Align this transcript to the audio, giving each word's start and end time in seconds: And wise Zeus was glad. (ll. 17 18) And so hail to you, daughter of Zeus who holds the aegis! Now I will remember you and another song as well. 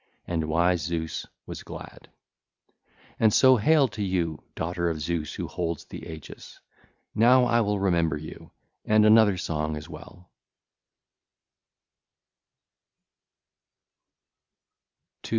And 0.25 0.45
wise 0.49 0.81
Zeus 0.81 1.27
was 1.45 1.61
glad. 1.61 2.09
(ll. 2.39 2.49
17 2.79 3.01
18) 3.09 3.15
And 3.19 3.31
so 3.35 3.57
hail 3.57 3.87
to 3.89 4.01
you, 4.01 4.43
daughter 4.55 4.89
of 4.89 4.99
Zeus 4.99 5.35
who 5.35 5.47
holds 5.47 5.85
the 5.85 6.07
aegis! 6.07 6.59
Now 7.13 7.45
I 7.45 7.61
will 7.61 7.77
remember 7.77 8.17
you 8.17 8.49
and 8.83 9.05
another 9.05 9.37
song 9.37 9.77
as 9.77 9.87
well. 9.87 10.31